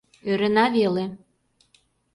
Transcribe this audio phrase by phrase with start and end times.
[0.31, 1.05] Ӧрына веле...